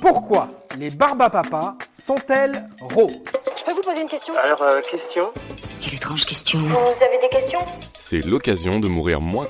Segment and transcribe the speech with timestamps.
[0.00, 0.48] Pourquoi
[0.78, 3.18] les barbes à papa sont-elles roses
[3.58, 5.32] Je peux vous poser une question Alors, euh, question
[5.80, 6.58] Quelle étrange question.
[6.58, 9.46] Vous avez des questions C'est l'occasion de mourir moins.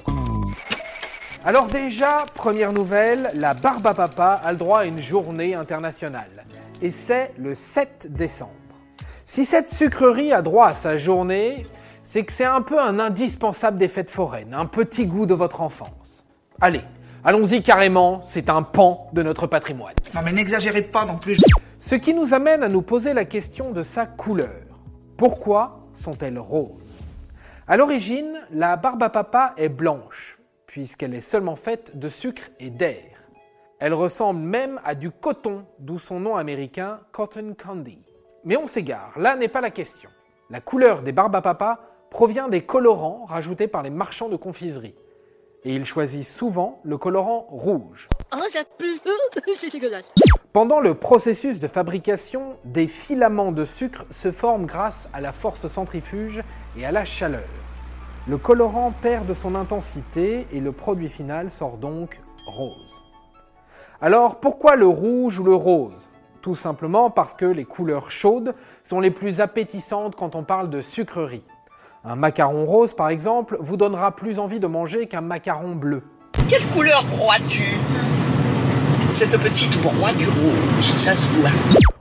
[1.44, 6.44] Alors déjà, première nouvelle, la barbe à papa a le droit à une journée internationale.
[6.82, 8.52] Et c'est le 7 décembre.
[9.24, 11.66] Si cette sucrerie a droit à sa journée,
[12.02, 15.60] c'est que c'est un peu un indispensable des fêtes foraines, un petit goût de votre
[15.60, 16.24] enfance.
[16.60, 16.82] Allez,
[17.24, 19.94] allons-y carrément, c'est un pan de notre patrimoine.
[20.14, 21.40] Non mais n'exagérez pas non plus.
[21.78, 24.64] Ce qui nous amène à nous poser la question de sa couleur.
[25.16, 27.00] Pourquoi sont-elles roses?
[27.66, 32.70] À l'origine, la barbe à papa est blanche, puisqu'elle est seulement faite de sucre et
[32.70, 33.04] d'air.
[33.78, 37.98] Elle ressemble même à du coton, d'où son nom américain Cotton Candy.
[38.44, 40.10] Mais on s'égare, là n'est pas la question.
[40.50, 44.96] La couleur des barbes à papa provient des colorants rajoutés par les marchands de confiserie.
[45.64, 48.08] Et ils choisissent souvent le colorant rouge.
[48.34, 48.98] Oh, ça pue
[49.56, 50.10] C'est dégueulasse
[50.52, 55.66] Pendant le processus de fabrication, des filaments de sucre se forment grâce à la force
[55.66, 56.42] centrifuge
[56.78, 57.48] et à la chaleur.
[58.26, 63.00] Le colorant perd de son intensité et le produit final sort donc rose.
[64.00, 66.08] Alors pourquoi le rouge ou le rose?
[66.40, 70.80] Tout simplement parce que les couleurs chaudes sont les plus appétissantes quand on parle de
[70.80, 71.44] sucrerie.
[72.02, 76.02] Un macaron rose par exemple vous donnera plus envie de manger qu'un macaron bleu.
[76.48, 77.74] Quelle couleur crois-tu?
[79.14, 81.50] Cette petite broie du rouge, ça se voit.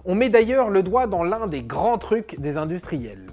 [0.05, 3.27] On met d'ailleurs le doigt dans l'un des grands trucs des industriels.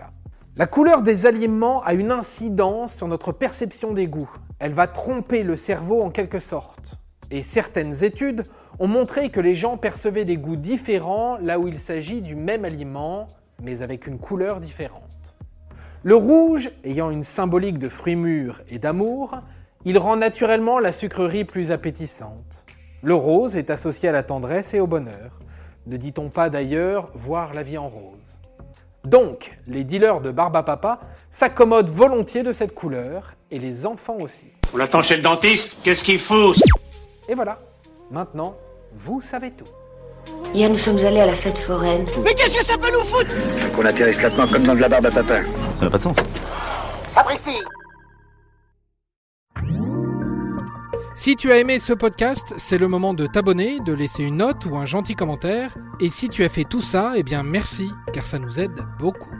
[0.57, 4.31] La couleur des aliments a une incidence sur notre perception des goûts.
[4.59, 6.97] Elle va tromper le cerveau en quelque sorte.
[7.31, 8.43] Et certaines études
[8.81, 12.65] ont montré que les gens percevaient des goûts différents là où il s'agit du même
[12.65, 13.29] aliment,
[13.63, 15.17] mais avec une couleur différente.
[16.07, 19.41] Le rouge, ayant une symbolique de fruits mûrs et d'amour,
[19.85, 22.65] il rend naturellement la sucrerie plus appétissante.
[23.03, 25.41] Le rose est associé à la tendresse et au bonheur.
[25.89, 28.39] Ne dit-on pas d'ailleurs voir la vie en rose
[29.03, 30.99] donc, les dealers de barbe à papa
[31.31, 34.47] s'accommodent volontiers de cette couleur, et les enfants aussi.
[34.75, 36.55] On l'attend chez le dentiste Qu'est-ce qu'il faut?
[37.29, 37.61] Et voilà,
[38.11, 38.57] maintenant,
[38.97, 39.71] vous savez tout.
[40.55, 42.07] Hier, nous sommes allés à la fête foraine.
[42.25, 43.35] Mais qu'est-ce que ça peut nous foutre
[43.75, 45.43] Qu'on atterrisse là-dedans comme dans de la barbe à papa.
[45.43, 46.17] Ça n'a pas de sens.
[47.09, 47.51] Sapristi
[51.15, 54.67] Si tu as aimé ce podcast, c'est le moment de t'abonner, de laisser une note
[54.67, 55.77] ou un gentil commentaire.
[56.01, 59.31] Et si tu as fait tout ça, eh bien merci, car ça nous aide beaucoup.